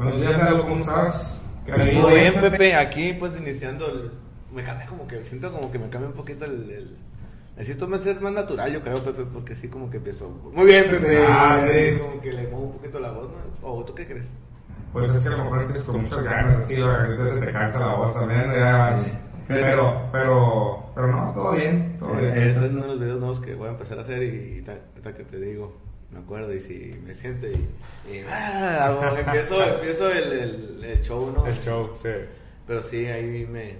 [0.00, 1.40] Buenos días, ¿cómo estás?
[1.92, 2.74] Muy bien, Pepe.
[2.74, 3.86] Aquí, pues, iniciando.
[3.86, 4.10] El...
[4.50, 5.22] Me cambia como que.
[5.24, 6.70] Siento como que me cambia un poquito el.
[6.70, 6.96] el...
[7.56, 10.30] Necesito ser más natural, yo creo, Pepe, porque sí, como que empiezo.
[10.54, 11.22] Muy bien, Pepe.
[11.28, 11.98] Ah, sí.
[11.98, 13.68] Como que le muevo un poquito la voz, ¿no?
[13.68, 14.32] ¿O tú qué crees?
[14.94, 17.94] Pues es que a lo mejor empiezas con muchas ganas, así, se te cansa la
[17.94, 18.98] voz también, ya.
[18.98, 19.12] Sí.
[19.48, 22.38] Pero, pero, pero no, todo bien, todo bien.
[22.38, 24.62] Este es uno de los videos nuevos que voy a empezar a hacer y, y
[24.62, 25.76] ta- ahorita que te digo,
[26.12, 27.54] me acuerdo y si me siento y,
[28.10, 31.46] y ah, empiezo, empiezo el, el, el show, ¿no?
[31.46, 32.08] El show, sí.
[32.66, 33.76] Pero sí, ahí me,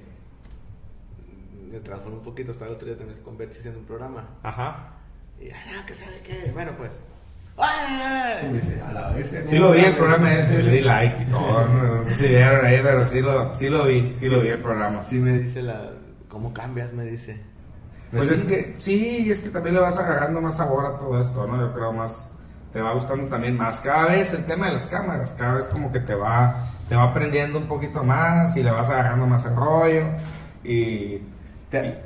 [1.71, 2.51] me transformo un poquito.
[2.51, 4.29] Hasta el otro día también con Betsy haciendo un programa.
[4.43, 4.95] Ajá.
[5.41, 6.51] Y, ah, no, que sabe qué.
[6.53, 7.03] Bueno, pues.
[8.43, 9.45] Y me dice, a la vez.
[9.47, 12.65] Sí lo vi el programa ese, le di like todo, no, no sé si vieron
[12.65, 15.03] ahí, pero sí lo, sí lo vi, sí lo vi el programa.
[15.03, 15.91] Sí me dice la.
[16.29, 16.93] ¿Cómo cambias?
[16.93, 17.41] Me dice.
[18.13, 21.47] Pues es que, sí, es que también le vas agarrando más sabor a todo esto,
[21.47, 21.61] ¿no?
[21.61, 22.31] Yo creo más,
[22.73, 23.81] te va gustando también más.
[23.81, 27.05] Cada vez el tema de las cámaras, cada vez como que te va, te va
[27.05, 30.07] aprendiendo un poquito más y le vas agarrando más el rollo
[30.65, 31.19] y...
[31.71, 32.03] Te,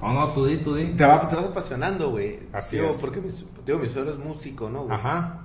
[0.00, 0.94] No, no, tú di, tú di.
[0.96, 2.40] te, va, te vas apasionando, güey.
[2.52, 2.96] Así Digo, es.
[2.96, 3.30] Porque mi,
[3.66, 4.94] digo, mi suegro es músico, ¿no, güey?
[4.96, 5.40] Ajá.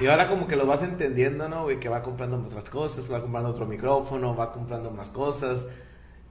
[0.00, 1.80] Y ahora como que lo vas entendiendo, ¿no, güey?
[1.80, 5.66] Que va comprando otras cosas, va comprando otro micrófono, va comprando más cosas.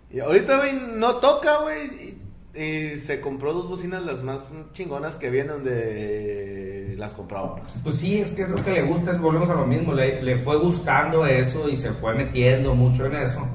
[0.09, 2.17] Y ahorita, güey, no toca, güey.
[2.57, 7.61] Y, se compró dos bocinas las más chingonas que vienen donde las compraba.
[7.83, 7.95] Pues.
[7.95, 10.57] Sí, es que es lo que le gusta, volvemos a lo mismo, le, le fue
[10.57, 13.47] gustando eso y se fue metiendo mucho en eso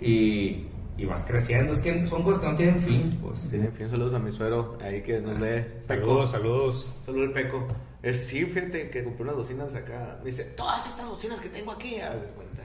[0.00, 3.48] y, y vas creciendo, es que son cosas que no tienen fin, pues.
[3.48, 5.64] Tienen fin, saludos a mi suero ahí que nos lee.
[5.86, 6.92] Saludos, saludos.
[7.04, 7.66] Saludos el Peco.
[8.02, 10.18] Es, sí, fíjate que compré unas bocinas acá.
[10.22, 12.62] Me dice, todas estas bocinas que tengo aquí, haz de cuenta.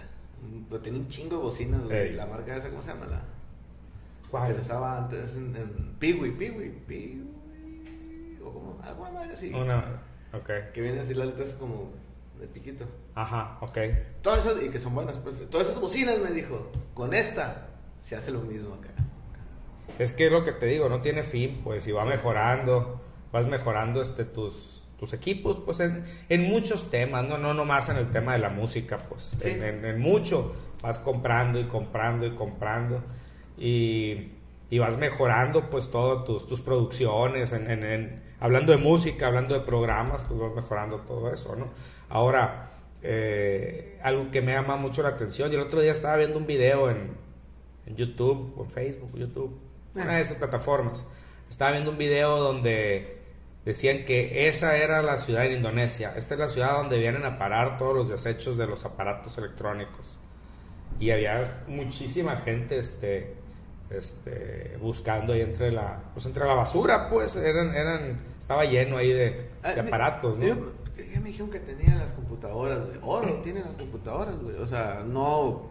[0.70, 1.82] Pero tenía un chingo de bocinas.
[1.92, 2.14] Ey.
[2.14, 3.06] La marca esa, ¿cómo se llama?
[3.08, 3.22] La...
[4.32, 4.54] ¿Cuál?
[4.56, 7.24] Que estaba antes en, en Piwi, Piwi, Piwi.
[8.44, 9.54] O como, algo madre así.
[9.54, 10.02] Una,
[10.34, 10.72] ok.
[10.74, 11.92] Que vienen así las letras como
[12.40, 12.86] de piquito.
[13.16, 13.78] Ajá, ok.
[14.22, 15.50] Todo eso, y que son buenas, pues.
[15.50, 17.68] Todas esas bocinas me dijo, con esta
[18.00, 18.90] se hace lo mismo acá.
[20.00, 23.48] Es que es lo que te digo, no tiene fin, pues, y va mejorando, vas
[23.48, 28.12] mejorando este, tus, tus equipos, pues, en, en muchos temas, no, no nomás en el
[28.12, 29.50] tema de la música, pues, Sí.
[29.52, 30.54] en, en- en mucho,
[30.84, 33.02] vas comprando y comprando y comprando,
[33.58, 34.32] y,
[34.70, 39.54] y vas mejorando, pues, todas tus, tus producciones, en, en- en- hablando de música, hablando
[39.54, 41.70] de programas, pues, vas mejorando todo eso, ¿no?
[42.10, 42.72] Ahora,
[43.02, 46.48] eh, algo que me llama mucho la atención, y el otro día estaba viendo un
[46.48, 47.12] video en,
[47.86, 49.58] en YouTube, o en Facebook, YouTube,
[49.94, 51.08] una de esas plataformas.
[51.50, 53.20] Estaba viendo un video donde
[53.64, 56.14] decían que esa era la ciudad en Indonesia.
[56.18, 60.20] Esta es la ciudad donde vienen a parar todos los desechos de los aparatos electrónicos.
[61.00, 63.36] Y había muchísima gente este,
[63.90, 69.10] este, buscando ahí entre la, pues entre la basura, pues eran, eran, estaba lleno ahí
[69.10, 70.46] de, de Ah, aparatos, ¿no?
[70.46, 70.56] yo-
[71.22, 72.98] me dijeron que tenían las computadoras, güey.
[73.02, 74.56] Oro tienen las computadoras, güey.
[74.58, 75.64] O sea, no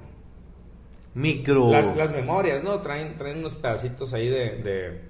[1.15, 1.71] micro.
[1.71, 2.81] Las, las memorias, ¿no?
[2.81, 5.01] Traen, traen unos pedacitos ahí de, de,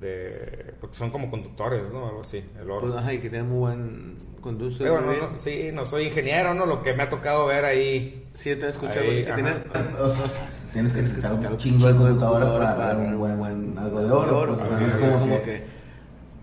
[0.00, 2.06] de- Porque son como conductores, ¿no?
[2.08, 2.86] Algo así, el oro.
[2.88, 4.34] Pues, ajá, y que tienen muy buen.
[4.78, 6.66] Pero muy no, no, sí, no soy ingeniero, ¿no?
[6.66, 8.26] Lo que me ha tocado ver ahí.
[8.34, 9.64] Sí, yo también escuché Ahí, así que tienen.
[9.98, 13.78] O sea, tienes que necesitar quitar un chingo de computadoras para dar un buen, buen
[13.78, 14.54] algo de oro.
[14.56, 15.62] pues, o sea, Así es como como que que.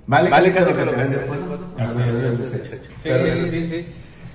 [0.08, 1.40] vale, Vale casi que lo que te te pues,
[2.64, 2.78] sí.
[3.04, 3.88] Sí, sí, sí, sí.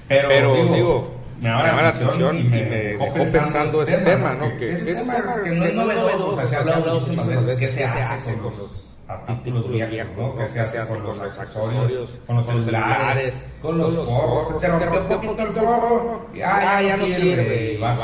[0.08, 4.34] Pero, Pero, digo, digo, me me llama la atención y me dejó pensando ese tema,
[4.34, 4.50] ¿no?
[4.50, 7.46] Que Que es un tema que no es novedoso, o sea, se ha hablado muchísimas
[7.46, 10.36] veces qué se hace con los artículos viejos, ¿no?
[10.36, 14.58] ¿Qué se hace con los accesorios, con los celulares, con los forros?
[14.58, 18.00] Te rompió un poquito el forro, Ah, ya no sirve, y vas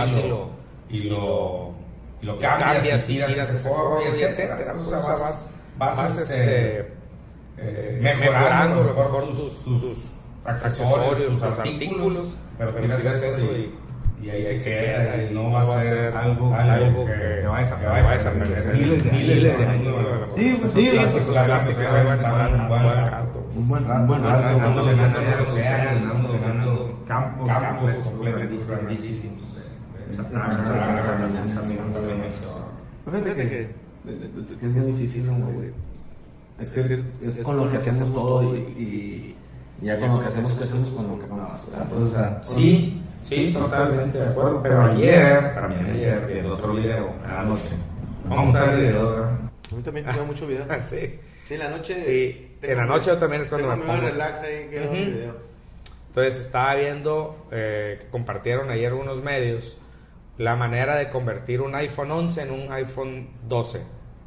[0.91, 1.73] y lo,
[2.21, 4.75] y lo, cambias y tiras ese forro, etcétera.
[4.75, 6.93] O sea, vas, vas, este, este,
[7.59, 9.97] eh, mejorando mejor tus, tus
[10.45, 13.75] accesorios, tus artículos, pero tiras eso y,
[14.22, 18.75] y ahí se queda y no va a ser algo, algo que va a desaparecer
[18.77, 19.94] miles de miles de años.
[20.37, 23.47] Sí, pues, Sí, esos plásticos van a estar un buen rato.
[23.55, 25.55] Un buen, un buen rato, buen ganando, rato.
[25.56, 29.43] ganando, ganando campos, campos completamente grandísimos.
[33.05, 33.82] Fíjate que.
[34.61, 35.70] Es muy difícil, ¿no, güey?
[36.61, 39.37] Es que es con lo que hacemos todo y, y
[39.82, 41.87] ya con lo que hacemos, ¿qué hacemos con lo que con la basura?
[41.88, 44.63] Pues, o sea, Sí, sí, totalmente de acuerdo.
[44.63, 47.69] Pero ayer, también ayer, viendo otro video, en la noche.
[48.29, 49.31] Vamos a ver el video, ¿verdad?
[49.71, 50.65] A mí también tengo mucho video.
[50.83, 51.19] Sí.
[51.45, 51.95] Sí, en la noche.
[52.07, 54.07] Sí, tengo en la noche también es cuando tengo me pongo.
[54.09, 54.93] relax ahí que Ujú.
[54.95, 55.37] mi video.
[56.09, 59.79] Entonces estaba viendo eh, que compartieron ayer unos medios
[60.39, 63.79] la manera de convertir un iPhone 11 en un iPhone 12.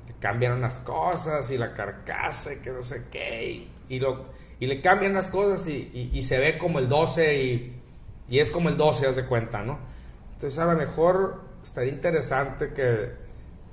[0.07, 3.45] Le cambian unas cosas y la carcasa y que no sé qué.
[3.45, 4.25] Y, y lo,
[4.59, 7.74] y le cambian las cosas y, y- y se ve como el 12 y,
[8.29, 9.77] Y es como el 12, haz de cuenta, ¿no?
[10.33, 13.11] Entonces a lo mejor estaría interesante que,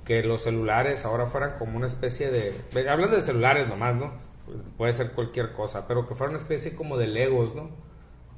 [0.05, 2.53] que los celulares ahora fueran como una especie de...
[2.89, 4.11] Hablando de celulares nomás, ¿no?
[4.77, 7.69] Puede ser cualquier cosa, pero que fuera una especie como de legos, ¿no?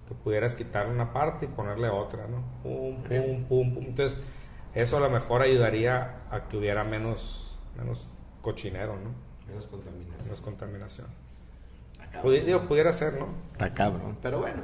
[0.07, 2.43] Que pudieras quitar una parte y ponerle otra, ¿no?
[2.63, 3.83] Pum, pum, pum, pum.
[3.85, 4.19] Entonces,
[4.75, 8.05] eso a lo mejor ayudaría a que hubiera menos, menos
[8.41, 9.09] cochinero, ¿no?
[9.47, 10.23] Menos contaminación.
[10.25, 11.07] Menos contaminación.
[11.99, 13.27] Acá, Pudi- digo, pudiera ser, ¿no?
[13.51, 14.17] Está cabrón.
[14.21, 14.61] Pero bueno.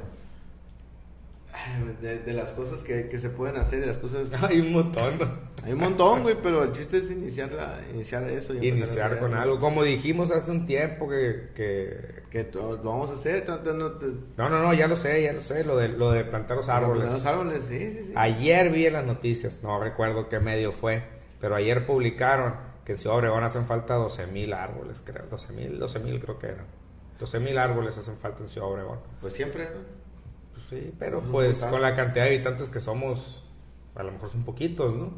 [2.00, 4.32] De, de las cosas que, que se pueden hacer y las cosas...
[4.42, 5.30] Hay un montón, ¿no?
[5.64, 8.54] Hay un montón, güey, pero el chiste es iniciar, la, iniciar eso.
[8.54, 9.60] y Iniciar hacer con algo.
[9.60, 11.50] Como dijimos hace un tiempo que...
[11.54, 13.44] que Que lo vamos a hacer.
[13.44, 16.56] te- no, no, no, ya lo sé, ya lo sé, lo de, lo de plantar
[16.56, 17.12] los árboles.
[17.12, 18.12] Los árboles, sí, sí, sí.
[18.16, 21.04] Ayer vi en las noticias, no recuerdo qué medio fue,
[21.40, 22.54] pero ayer publicaron
[22.84, 25.26] que en Ciudad Obregón hacen falta 12 mil árboles, creo.
[25.30, 26.66] 12 mil, 12 mil creo que eran.
[27.20, 28.98] 12 mil árboles hacen falta en Ciudad Obregón.
[29.20, 30.02] Pues siempre, ¿no?
[30.72, 33.44] Sí, pero Es pues con la cantidad de habitantes que somos,
[33.94, 35.12] a lo mejor son poquitos, ¿no?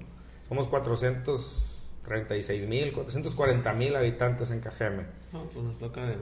[0.48, 5.04] Somos 436 mil, 440 mil habitantes en Cajeme.
[5.32, 6.16] No, pues nos toca de,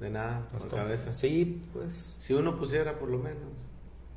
[0.00, 1.12] de nada, Nos por toca- cabeza.
[1.12, 3.38] Sí, pues Si uno pusiera por lo menos.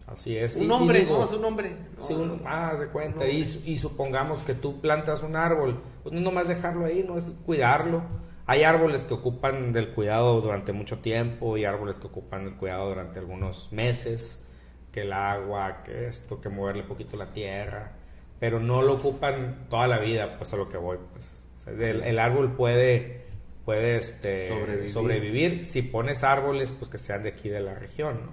[0.07, 0.55] así es.
[0.55, 1.75] Un hombre, no, es un hombre.
[1.97, 2.43] No, Si uno no.
[2.43, 6.85] más de cuenta y, y supongamos que tú plantas un árbol, pues no nomás dejarlo
[6.85, 8.03] ahí, no es cuidarlo.
[8.47, 12.89] Hay árboles que ocupan del cuidado durante mucho tiempo y árboles que ocupan el cuidado
[12.89, 14.47] durante algunos meses,
[14.91, 17.91] que el agua, que esto, que moverle poquito la tierra,
[18.39, 21.43] pero no lo ocupan toda la vida, pues a lo que voy, pues.
[21.55, 23.27] O sea, el, el árbol puede
[23.67, 24.89] puede este, Sobrevivir.
[24.89, 28.31] sobrevivir si pones árboles pues que sean de aquí de la región, ¿no?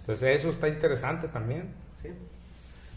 [0.00, 1.74] Entonces eso está interesante también.
[2.00, 2.08] Sí.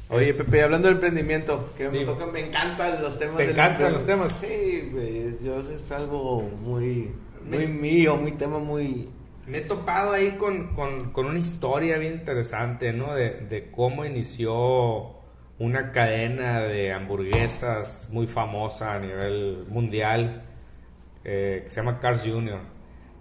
[0.10, 3.38] Oye, Pepe, y hablando del emprendimiento, que me, toca, me encantan los temas.
[3.38, 4.32] ¿Te del encantan los temas?
[4.34, 7.12] Sí, güey, yo es algo muy,
[7.46, 9.10] muy mío, muy tema muy...
[9.48, 13.14] Me he topado ahí con, con- con una historia bien interesante, ¿no?
[13.16, 15.16] De, de cómo inició
[15.60, 20.44] una cadena de hamburguesas muy famosa a nivel mundial
[21.26, 22.60] eh, que se llama Cars Jr.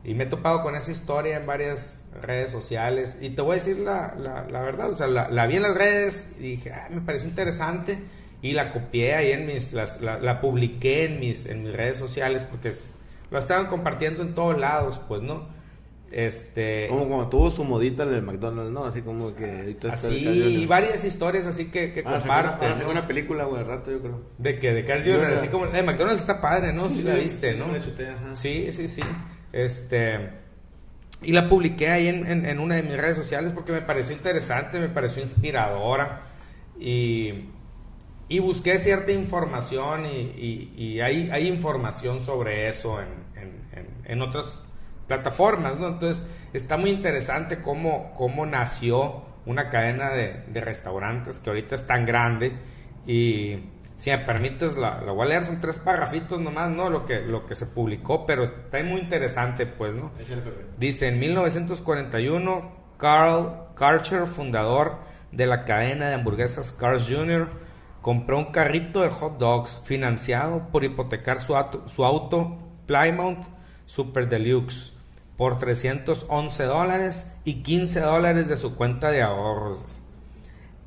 [0.05, 3.19] Y me he topado con esa historia en varias redes sociales.
[3.21, 5.63] Y te voy a decir la, la- la verdad, o sea, la, la vi en
[5.63, 7.99] las redes y dije, "Ah, me pareció interesante.
[8.43, 11.97] Y la copié ahí en mis, las- la, la publiqué en mis, en mis redes
[11.99, 12.89] sociales porque es-
[13.31, 15.47] lo estaban compartiendo en todos lados, pues, ¿no?
[16.11, 18.85] Este, Como cuando tuvo su modita en el McDonald's, ¿no?
[18.85, 22.51] Así como que ahorita así, y varias historias así que, que Van a sacar una-
[22.51, 22.69] comparten.
[22.69, 22.99] van a sacar ¿no?
[23.01, 24.21] una película, güey, rato, yo creo.
[24.37, 26.91] De que de Carl Jr., así como, eh, McDonald's está padre, ¿no?
[26.91, 27.67] Sí, la viste, sí, ¿no?
[27.67, 28.35] sí, la chuté, ajá.
[28.35, 29.03] Sí, sí, sí.
[29.53, 30.31] Este,
[31.23, 34.81] y la publiqué ahí en, en- una de mis redes sociales porque me pareció interesante,
[34.81, 36.23] me pareció inspiradora
[36.81, 37.51] y,
[38.29, 43.23] y busqué cierta información y, y- hay, hay información sobre eso en-
[44.05, 44.65] en otras
[45.07, 45.89] plataformas, ¿no?
[45.89, 51.87] Entonces está muy interesante cómo, cómo nació una cadena de, de restaurantes que ahorita es
[51.87, 52.53] tan grande
[53.07, 53.59] y
[54.03, 56.91] si me permites la, la voy a leer, son tres párrafitos nomás, ¿no?
[56.91, 60.11] Lo que, lo que se publicó, pero está muy interesante, pues, ¿no?
[60.77, 64.97] Dice, en 1941, Carl Karcher, fundador
[65.31, 67.49] de la cadena de hamburguesas Carl's Jr.,
[68.01, 73.47] compró un carrito de hot dogs financiado por hipotecar su auto, su auto Plymouth
[73.87, 74.95] Super Deluxe
[75.37, 80.02] por 311 dólares y 15 dólares de su cuenta de ahorros.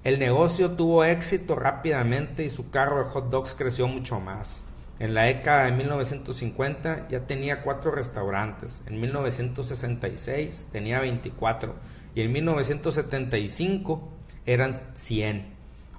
[0.05, 4.63] El negocio tuvo éxito rápidamente y su carro de hot dogs creció mucho más.
[4.99, 11.73] En la década de 1950 ya tenía cuatro restaurantes, en 1966 tenía 24
[12.13, 14.07] y en 1975
[14.45, 15.47] eran 100.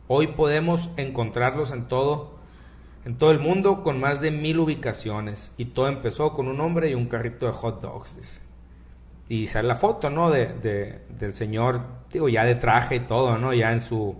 [0.06, 2.36] Hoy podemos encontrarlos en todo,
[3.04, 6.90] en todo el mundo con más de mil ubicaciones y todo empezó con un hombre
[6.90, 8.16] y un carrito de hot dogs.
[8.16, 8.45] dice.
[9.28, 10.30] Y sale la foto, ¿no?
[10.30, 11.80] De, de- del señor,
[12.12, 13.52] digo, ya de traje y todo, ¿no?
[13.54, 14.16] Ya en su,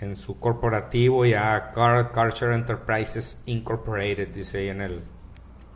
[0.00, 5.00] en su corporativo, ya Carl Karcher Enterprises Incorporated, dice ahí en el,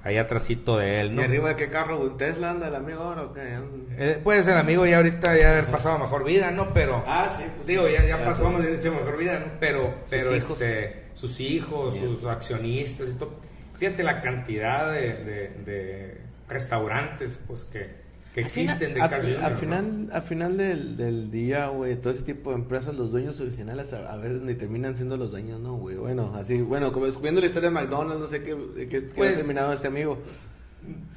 [0.03, 1.23] ahí atrásito de él, ¿Y ¿no?
[1.23, 2.17] arriba de qué carro, güey?
[2.17, 3.59] ¿Tesla anda el amigo ahora o qué?
[3.99, 6.73] Eh, puede ser amigo ya ahorita ya haber pasado mejor vida, ¿no?
[6.75, 9.47] Pero, Ah, sí, pues digo, sí, ya, ya ya pasó, dicho mejor vida, ¿no?
[9.61, 10.61] Pero, Sus pero hijos.
[10.61, 12.07] este, sus hijos, Bien.
[12.17, 13.31] sus accionistas y todo.
[13.79, 18.06] Fíjate la cantidad de, de- de restaurantes, pues, que,
[18.37, 19.59] que existen de al, Carl Jr., al ¿no?
[19.59, 23.93] final, al final del, del día, güey, todo ese tipo de empresas, los dueños originales
[23.93, 25.97] a, a veces ni terminan siendo los dueños, ¿no, güey?
[25.97, 29.33] Bueno, así, bueno, como viendo la historia de McDonald's, no sé qué, qué, qué Pues-
[29.33, 30.19] ha terminado este amigo.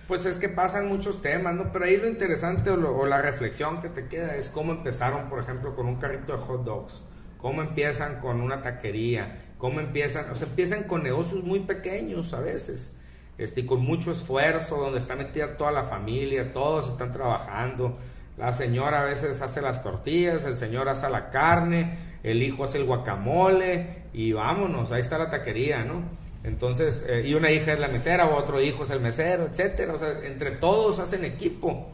[0.07, 1.71] Pues es que pasan muchos temas, ¿no?
[1.71, 5.29] Pero ahí lo interesante o, lo- o la reflexión que te queda es cómo empezaron,
[5.29, 7.05] por ejemplo, con un carrito de hot dogs,
[7.37, 12.39] cómo empiezan con una taquería, cómo empiezan, o sea, empiezan con negocios muy pequeños a
[12.39, 12.95] veces,
[13.39, 17.97] este, con mucho esfuerzo, donde está metida toda la familia, todos están trabajando,
[18.37, 22.77] La señora a veces hace las tortillas, el señor hace la carne, el hijo hace
[22.77, 26.03] el guacamole y vámonos, ahí está la taquería, ¿no?
[26.43, 29.93] Entonces, eh, y una hija es la mesera, o otro hijo es el mesero, etcétera.
[29.93, 31.91] O sea, entre todos hacen equipo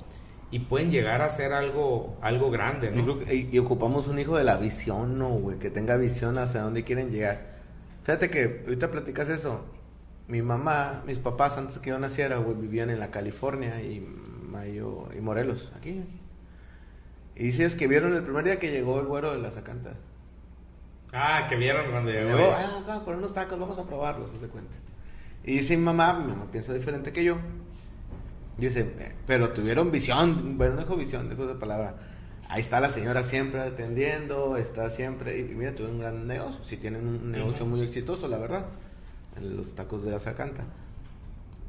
[0.51, 3.19] y pueden llegar a ser algo, algo grande, ¿no?
[3.31, 5.57] Y, y, ocupamos un hijo de la visión, ¿no, güey?
[5.57, 7.55] Que tenga visión hacia dónde quieren llegar.
[8.03, 9.65] Fíjate que ahorita platicas eso.
[10.27, 13.99] Mi mamá, mis papás, antes que yo naciera, güey, vivían en la California y
[14.49, 16.21] Mayo y Morelos, aquí, aquí.
[17.35, 19.93] Y dices que vieron el primer día que llegó el güero de la Zacanta.
[21.11, 22.37] Ah, que vieron cuando llegó.
[22.37, 24.75] Llegó, ah, acá, por unos tacos, vamos a probarlos, se cuenta.
[25.43, 27.37] Y dice mi mamá, mi mamá piensa diferente que yo.
[28.57, 31.95] Dice, eh, pero tuvieron visión, bueno, no dijo visión, dijo de palabra.
[32.47, 36.77] Ahí está la señora siempre atendiendo, está siempre, y, mira, tuvieron un gran negocio, si
[36.77, 38.67] tienen un negocio muy exitoso, la verdad,
[39.37, 40.65] en los tacos de la Zacanta.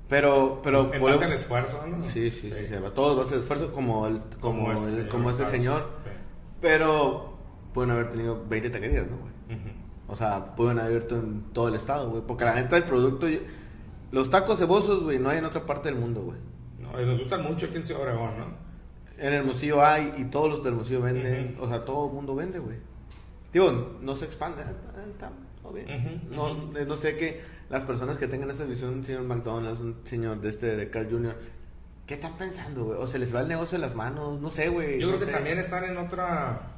[0.08, 0.92] Pero, pero...
[0.92, 2.02] En base al esfuerzo, ¿no?
[2.02, 5.30] Sí, sí, sí, se va todo base al esfuerzo como, el, como, como, este, como
[5.30, 5.82] este señor.
[6.60, 7.36] Pero
[7.74, 9.32] pueden haber tenido 20 taquerías, ¿no, güey?
[10.08, 12.22] O sea, pueden haber abierto en todo el estado, güey.
[12.26, 13.26] Porque la gente del producto...
[14.12, 16.38] Los tacos cebosos, güey, no hay en otra parte del mundo, güey.
[16.78, 18.66] No, nos gustan mucho aquí en Ciudad Obregón, ¿no?
[19.18, 21.56] En Hermosillo hay y todos los de Hermosillo venden.
[21.58, 22.78] O sea, todo el mundo vende, güey.
[23.52, 24.62] Digo, no se expande.
[24.62, 24.66] ¿eh?
[25.10, 25.30] Está
[25.66, 26.22] todo bien.
[26.30, 30.40] no, no sé qué las personas que tengan esa visión, un señor McDonald's, un señor
[30.40, 31.36] de este, de Carl Jr.,
[32.06, 32.98] ¿qué están pensando, güey?
[32.98, 35.00] O se les va el negocio de las manos, no sé, güey.
[35.00, 36.76] Yo creo que también están en otra,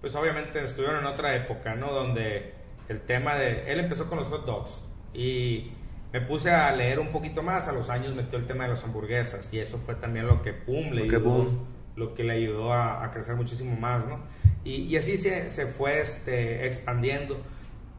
[0.00, 1.92] pues obviamente estuvieron en otra época, ¿no?
[1.92, 2.54] Donde
[2.88, 4.82] el tema de, él empezó con los hot dogs
[5.14, 5.70] y
[6.12, 8.84] me puse a leer un poquito más, a los años metió el tema de las
[8.84, 11.52] hamburguesas y eso fue también lo que, pum, le ayudó,
[11.94, 14.18] lo que le ayudó a, crecer muchísimo más, ¿no?
[14.64, 17.40] Y, y así se, se fue este, expandiendo.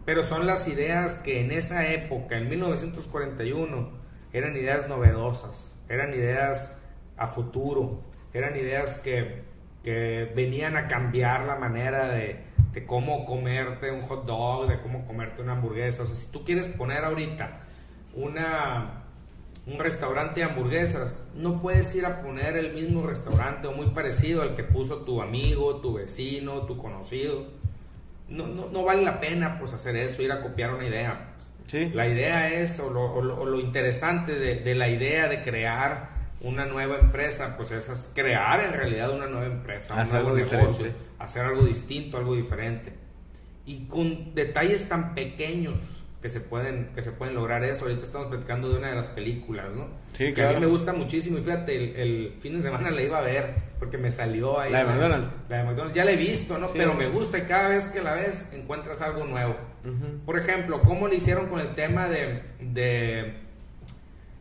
[0.06, 3.90] Pero son las ideas que en esa época, en 1941,
[4.34, 6.74] eran ideas novedosas, eran ideas
[7.18, 9.42] a futuro, eran ideas que,
[9.84, 12.40] que venían a cambiar la manera de,
[12.72, 16.04] de, cómo comerte un hot dog, de cómo comerte una hamburguesa.
[16.04, 17.62] O sea, si tú quieres poner ahorita
[18.14, 19.06] una,
[19.66, 24.44] un restaurante de hamburguesas, no puedes ir a poner el mismo restaurante o muy parecido
[24.44, 27.65] al que puso tu amigo, tu vecino, tu conocido
[28.30, 31.34] no, no, no, vale la pena pues hacer eso, ir a copiar una idea.
[31.36, 31.52] Pues.
[31.68, 31.92] Sí.
[31.94, 36.10] La idea es, o lo, o lo, interesante de, de, la idea de crear
[36.42, 40.88] una nueva empresa, pues es crear en realidad una nueva empresa, hacer un nuevo negocio,
[41.18, 42.94] hacer algo distinto, algo diferente.
[43.66, 45.80] Y con detalles tan pequeños
[46.26, 47.86] que se pueden que se pueden lograr eso.
[47.86, 49.90] Ahorita estamos platicando de una de las películas, ¿no?
[50.14, 53.20] Sí, que a mí me gusta muchísimo y fíjate, el, fin de semana la iba
[53.20, 54.72] a ver porque me salió ahí.
[54.72, 55.32] La de McDonald's.
[55.50, 55.96] La de McDonald's.
[55.96, 56.68] Ya la he visto, ¿no?
[56.70, 59.56] Pero me gusta y cada vez que la ves encuentras algo nuevo.
[60.26, 63.36] Por ejemplo, cómo le hicieron con el tema de, de...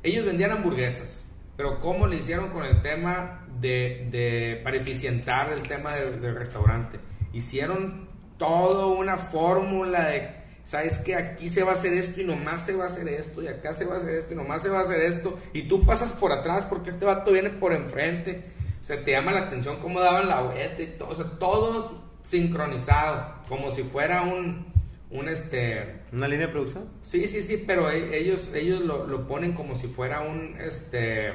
[0.02, 5.60] Ellos vendían hamburguesas, pero cómo le hicieron con el tema de, de para eficientar el
[5.60, 6.98] tema del, del restaurante.
[7.34, 12.66] Hicieron toda una fórmula de sabes que aquí se va a hacer esto y nomás
[12.66, 14.70] se va a hacer esto y acá se va a hacer esto y nomás se
[14.70, 18.44] va a hacer esto y tú pasas por atrás porque este vato viene por enfrente.
[18.80, 22.04] O sea, te llama la atención cómo daban la vuelta y todo, o sea, todo
[22.22, 24.66] sincronizado, como si fuera un,
[25.10, 26.00] un este...
[26.12, 26.90] ¿Una línea de producción?
[27.02, 31.30] Sí, sí, sí, pero e, ellos, ellos lo, lo ponen como si fuera un, este,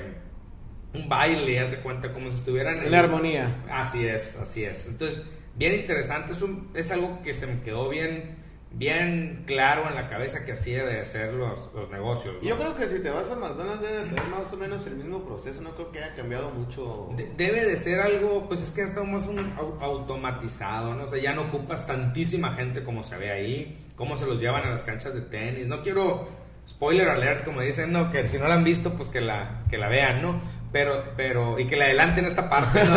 [0.94, 2.84] un baile, haz de cuenta, como si estuvieran...
[2.84, 3.64] En, la armonía.
[3.70, 4.88] Así es, así es.
[4.88, 5.24] Entonces,
[5.56, 8.38] bien interesante, es, un, es algo que se me quedó bien
[8.72, 12.36] bien claro en la cabeza que así debe de ser los, los negocios.
[12.42, 15.24] Yo creo que si te vas a McDonald's debe tener más o menos el mismo
[15.24, 17.10] proceso, no creo que haya cambiado mucho.
[17.36, 19.40] debe de ser algo, pues es que está más un
[19.82, 21.04] automatizado, ¿no?
[21.04, 24.64] O sea, ya no ocupas tantísima gente como se ve ahí, cómo se los llevan
[24.64, 25.68] a las canchas de tenis.
[25.68, 26.28] No quiero
[26.68, 29.78] spoiler alert, como dicen, no, que si no la han visto, pues que la, que
[29.78, 30.40] la vean, ¿no?
[30.72, 32.96] Pero, pero, y que la adelanten esta parte, ¿no?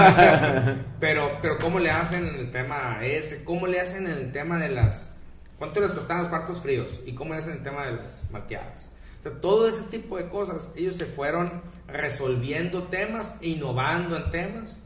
[1.00, 3.44] pero, pero, ¿cómo le hacen en el tema ese?
[3.44, 5.16] ¿Cómo le hacen en el tema de las
[5.62, 7.00] ¿Cuánto les costaban los cuartos fríos?
[7.06, 8.90] ¿Y cómo es el tema de las malteadas?
[9.20, 14.82] O sea, todo ese tipo de cosas, ellos se fueron resolviendo temas, innovando en temas,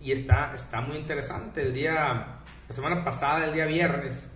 [0.00, 1.62] y está, está muy interesante.
[1.62, 4.32] El día, la semana pasada, el día viernes,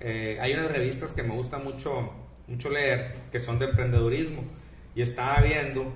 [0.00, 2.14] eh, hay unas revistas que me gusta mucho,
[2.46, 4.42] mucho leer, que son de emprendedurismo,
[4.94, 5.92] y estaba viendo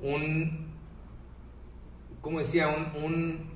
[0.00, 0.72] un,
[2.20, 2.68] ¿cómo decía?
[2.68, 3.50] Un,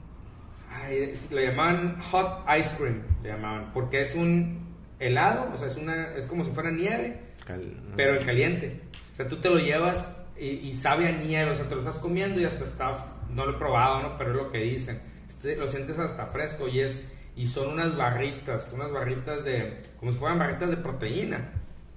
[1.31, 4.67] le llamaban hot ice cream, le llamaban, porque es un
[4.99, 7.21] helado, o sea, es, una, es como si fuera nieve,
[7.97, 8.81] pero en caliente.
[9.13, 11.99] O sea, tú te lo llevas y, sabe a nieve, o sea, te lo estás
[11.99, 14.19] comiendo y hasta está, no lo he probado, ¿no?
[14.19, 15.01] Pero es lo que dicen.
[15.29, 20.11] Este, lo sientes hasta fresco y es y son unas barritas, unas barritas de, como
[20.11, 21.53] si fueran barritas de proteína,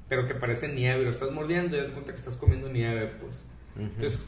[0.07, 3.07] pero que parecen nieve, y lo estás mordiendo y das cuenta que estás comiendo nieve,
[3.19, 3.43] pues.
[3.75, 4.19] Entonces,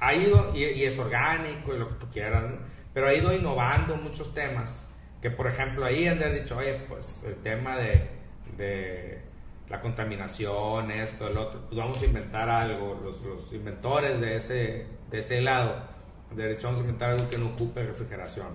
[0.00, 2.56] ha ido, y, es orgánico y lo que tú quieras, ¿no?
[2.92, 4.88] pero ha ido innovando muchos temas.
[5.24, 8.10] Que por ejemplo ahí han dicho, oye, pues el tema de,
[8.58, 9.22] de
[9.70, 13.00] la contaminación, esto, el otro, pues vamos a inventar algo.
[13.02, 15.76] Los, los inventores de ese, de ese lado,
[16.36, 18.48] de hecho, vamos a inventar algo que no ocupe refrigeración.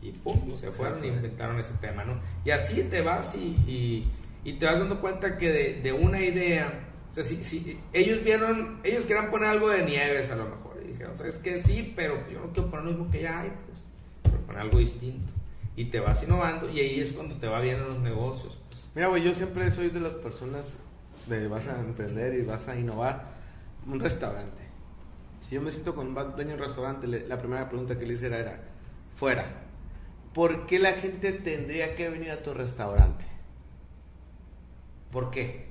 [0.00, 2.18] Y pum, se fueron e inventaron ese tema, ¿no?
[2.42, 4.10] Y así te vas y,
[4.42, 8.24] y, te vas dando cuenta que de, de una idea, o sea, si, si, ellos
[8.24, 11.92] vieron, ellos querían poner algo de nieves a lo mejor, y dijeron, es que sí,
[11.94, 13.90] pero yo no quiero poner lo mismo que ya hay, pues,
[14.22, 15.34] quiero poner algo distinto.
[15.78, 18.58] Y te vas innovando y ahí es cuando te va bien en los negocios.
[18.68, 18.88] Pues.
[18.96, 20.76] Mira, güey, yo siempre soy de las personas
[21.28, 23.28] de vas a emprender y vas a innovar
[23.86, 24.64] un restaurante.
[25.40, 28.14] Si yo me siento con un dueño de un restaurante, la primera pregunta que le
[28.14, 28.60] hice era,
[29.14, 29.46] fuera,
[30.34, 33.24] ¿por qué la gente tendría que venir a tu restaurante?
[35.12, 35.68] ¿Por qué?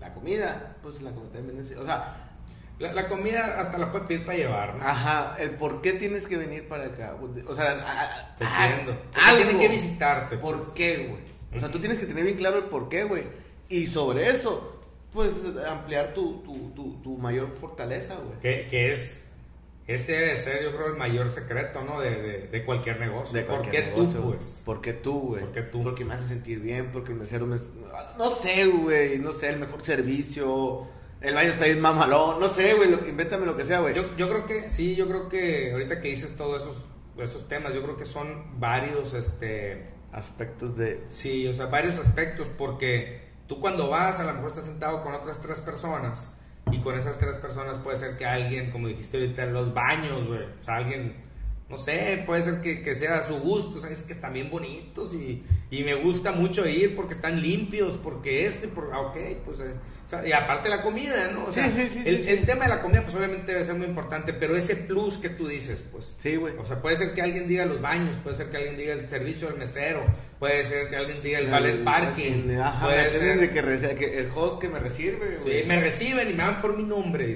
[0.00, 2.31] La comida, pues la comida también o sea...
[2.78, 4.84] La, comida hasta la puedes pedir para llevar, ¿no?
[4.84, 7.16] Ajá, el por qué tienes que venir para acá.
[7.46, 9.00] O sea, Te entiendo.
[9.36, 10.36] tienen que visitarte.
[10.36, 10.70] ¿Por pues.
[10.70, 11.22] qué, güey?
[11.54, 13.24] O sea, tú tienes que tener bien claro el por qué, güey.
[13.68, 14.80] Y sobre eso,
[15.12, 15.34] pues
[15.68, 18.40] ampliar tu, tu, tu, tu mayor fortaleza, güey.
[18.40, 19.26] Que, que es
[19.86, 22.00] ese debe ser, yo creo, el mayor secreto, ¿no?
[22.00, 23.36] De, de, cualquier negocio.
[23.36, 24.62] De ¿Por qué tú, pues?
[24.64, 25.42] ¿Por qué tú, güey?
[25.42, 25.82] ¿Por qué tú?
[25.82, 27.56] Porque me hace sentir bien, porque el mesero me...
[28.16, 30.86] No sé, güey, no sé, el mejor servicio,
[31.22, 33.94] el baño está bien mamalón, no sé, güey, invéntame lo que sea, güey.
[33.94, 36.84] Yo, yo creo que, sí, yo creo que ahorita que dices todos esos,
[37.18, 39.86] esos temas, yo creo que son varios, este...
[40.12, 41.06] Aspectos de...
[41.08, 45.14] Sí, o sea, varios aspectos, porque tú cuando vas, a lo mejor estás sentado con
[45.14, 46.32] otras tres personas
[46.70, 50.26] y con esas tres personas puede ser que alguien, como dijiste ahorita, en los baños,
[50.26, 50.42] güey.
[50.42, 51.16] O sea, alguien,
[51.72, 53.80] no sé, puede ser que, que sea a su gusto.
[53.80, 54.02] ¿Sabes?
[54.02, 58.66] Que están bien bonitos y, y, me gusta mucho ir porque están limpios, porque esto
[58.66, 58.90] y por.
[58.92, 59.60] Ah, ok, pues.
[59.60, 61.46] Eh, y aparte la comida, ¿no?
[61.46, 63.76] O sea, sí, sí, sí, el, el, tema de la comida, pues obviamente debe ser
[63.76, 66.14] muy importante, pero ese plus que tú dices, pues.
[66.18, 66.54] Sí, güey.
[66.58, 69.08] O sea, puede ser que alguien diga los baños, puede ser que alguien diga el
[69.08, 70.04] servicio del mesero,
[70.38, 72.48] puede ser que alguien diga el, ballet parking.
[72.82, 75.38] puede ser de que, que, el host que me recibe, güey.
[75.38, 77.34] Sí, me reciben y me dan por mi nombre.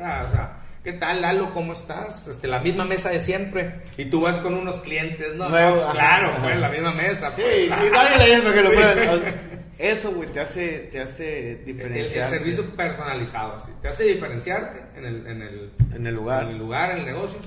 [0.00, 1.52] Ah, o sea, ¿qué tal, Lalo?
[1.54, 2.28] ¿Cómo estás?
[2.28, 3.82] Este, la misma mesa de siempre.
[3.96, 5.48] Y tú vas con unos clientes, ¿no?
[5.48, 7.30] Pues, claro, güey, la misma mesa.
[7.34, 7.46] Pues.
[7.46, 9.52] Sí, y dale eso que lo puedan.
[9.78, 12.32] Eso, güey, te hace, te hace diferenciar.
[12.32, 13.72] El, servicio personalizado, así.
[13.80, 16.44] Te hace diferenciarte en el, en el, en el lugar.
[16.44, 17.40] En el lugar, en el negocio.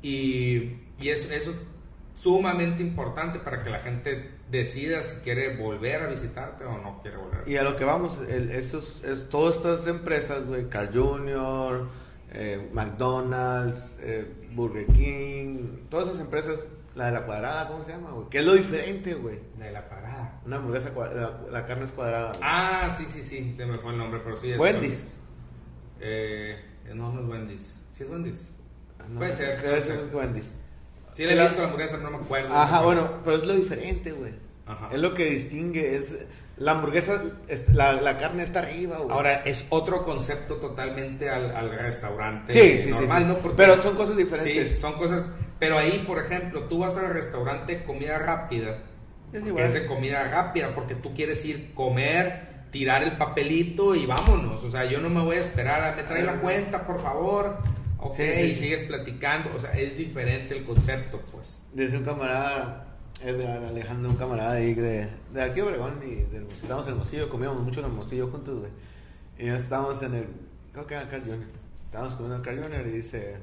[0.00, 1.56] Y, y eso, eso es
[2.14, 7.16] sumamente importante para que la gente decida si quiere volver a visitarte o no quiere
[7.16, 10.90] volver a Y a lo que vamos, el, estos, es, todas estas empresas, güey, Carl
[10.92, 11.88] Jr.,
[12.32, 18.10] eh, McDonald's, eh, Burger King, todas esas empresas la de la cuadrada, ¿cómo se llama,
[18.10, 18.28] güey?
[18.30, 19.38] ¿Qué es lo diferente, güey?
[19.58, 20.40] La de la cuadrada.
[20.44, 22.32] Una hamburguesa cuadrada, la, carne es cuadrada.
[22.42, 24.58] Ah, sí, sí, sí, se me fue el nombre, pero sí es.
[24.58, 25.20] Wendy's.
[26.00, 26.56] Eh,
[26.94, 27.84] no, no es Wendy's.
[27.92, 28.52] ¿Sí es Wendy's?
[28.98, 29.56] Ah, puede ser.
[29.58, 30.52] Creo que es Wendy's.
[31.12, 32.54] Sí, le he visto la hamburguesa, no me acuerdo.
[32.54, 34.34] Ajá, bueno, pero es lo diferente, güey.
[34.70, 34.88] Ajá.
[34.92, 36.18] Es lo que distingue, es...
[36.56, 37.22] La hamburguesa,
[37.72, 39.10] la, la, carne está arriba, güey.
[39.10, 43.56] Ahora, es otro concepto totalmente al, al restaurante sí, sí, normal, sí, ¿no?
[43.56, 44.72] pero son cosas diferentes.
[44.72, 45.30] Sí, son cosas
[45.60, 48.78] pero ahí, por ejemplo, tú vas al restaurante comida rápida.
[49.30, 49.66] Es igual.
[49.66, 54.64] es de comida rápida porque tú quieres ir comer, tirar el papelito y vámonos.
[54.64, 57.58] O sea, yo no me voy a esperar a me trae la cuenta, por favor.
[57.98, 59.50] Ok, y sigues platicando.
[59.54, 61.62] O sea, es diferente el concepto, pues.
[61.74, 62.89] Dice un camarada,
[63.22, 67.62] Alejandro, un camarada ahí de, de aquí Obregón y del estábamos en el Mostillo, comíamos
[67.62, 68.72] mucho en el Mostillo juntos, güey.
[69.38, 70.28] Y estábamos en el,
[70.72, 71.46] creo que era el Carl Jr.
[71.86, 72.86] Estábamos comiendo el Carl Jr.
[72.86, 73.36] y dice,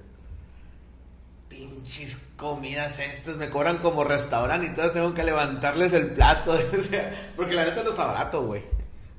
[1.49, 6.57] pinches comidas estas me cobran como restaurante y entonces tengo que levantarles el plato.
[7.35, 8.63] porque la neta no está barato, güey.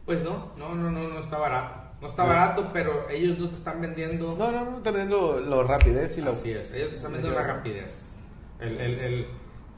[0.05, 1.81] Pues no, no, no, no, no está barato.
[2.01, 4.37] No está barato, pero ellos no te están vendiendo.
[4.39, 6.31] No, no, no, están vendiendo lo rapidez y lo.
[6.31, 8.15] Así es, ellos te están vendiendo la rapidez.
[8.61, 9.27] El, el, el,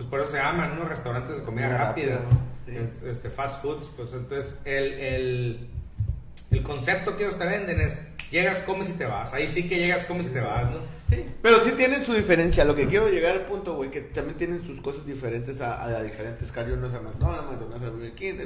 [0.00, 0.86] pues por eso se llaman, ¿no?
[0.86, 2.20] Restaurantes de comida rápida.
[3.04, 5.70] Este, fast foods, pues entonces el, el,
[6.50, 9.34] el concepto que ellos te venden es llegas, comes y te vas.
[9.34, 10.78] Ahí sí que llegas, comes y te vas, ¿no?
[11.10, 11.26] Sí.
[11.42, 12.64] Pero sí tienen su diferencia.
[12.64, 16.02] Lo que quiero llegar al punto, güey, que también tienen sus cosas diferentes a, a,
[16.02, 18.36] diferentes cariones, a McDonald's, a Burger King,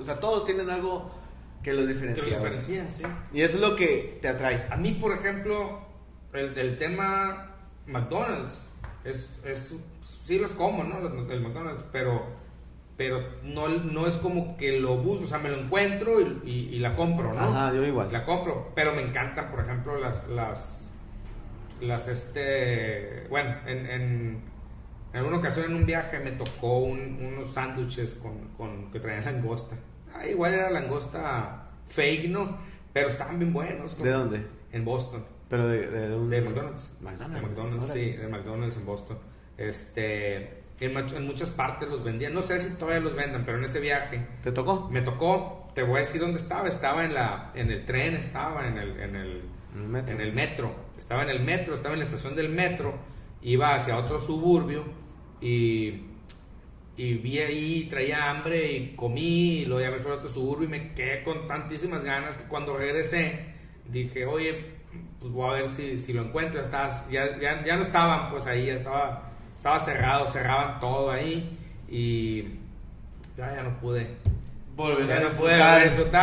[0.00, 1.14] O sea, todos tienen algo
[1.62, 2.24] que los diferencia.
[2.24, 3.02] Que los diferencian, sí.
[3.34, 4.68] Y eso es lo que te atrae.
[4.70, 5.86] A mí, por ejemplo,
[6.32, 8.70] el del tema McDonald's,
[9.04, 10.98] es, es sí los como, ¿no?
[11.30, 12.44] El McDonald's, pero
[12.96, 16.78] pero no, no es como que lo busco, o sea, me lo encuentro y, y,
[16.78, 17.40] la compro, ¿no?
[17.40, 18.12] Ajá, yo igual.
[18.12, 20.92] La compro, pero me encantan, por ejemplo, las, las,
[21.80, 24.42] las, este, bueno, en, en,
[25.12, 29.76] en una ocasión en un viaje me tocó unos sándwiches con, con, que traían langosta.
[30.14, 32.58] Ah, igual era langosta fake, ¿no?
[32.92, 33.98] Pero estaban bien buenos.
[33.98, 34.46] ¿De dónde?
[34.70, 35.24] En Boston.
[35.54, 36.30] Pero de, de, un...
[36.30, 36.90] De McDonald's.
[37.00, 37.40] McDonald's.
[37.40, 39.18] De McDonald's, sí, de McDonald's en Boston.
[39.56, 42.34] Este, en, muchas partes los vendían.
[42.34, 44.88] No sé si todavía los vendan, pero en ese viaje ¿Te tocó?
[44.90, 45.70] me tocó.
[45.72, 46.66] Te voy a decir dónde estaba.
[46.66, 49.42] Estaba en la, en el tren, estaba en el, en el,
[49.76, 50.14] metro.
[50.16, 50.74] en el metro.
[50.98, 52.98] Estaba en el metro, estaba en la estación del metro.
[53.40, 54.82] Iba hacia otro suburbio
[55.40, 56.02] y,
[56.96, 59.60] y vi ahí, traía hambre y comí.
[59.60, 62.48] Y luego ya me fui a otro suburbio y me quedé con tantísimas ganas que
[62.48, 63.54] cuando regresé
[63.88, 64.73] dije, oye,
[65.20, 66.60] pues voy a ver si, si lo encuentro.
[66.60, 71.58] Estaba, ya, ya, ya no estaban pues ahí, ya estaba, estaba cerrado, cerraban todo ahí
[71.88, 72.42] y
[73.36, 74.16] ya, ya no pude.
[74.76, 75.84] Volver Ya a no pude disfrutar.
[75.84, 76.10] disfrutar.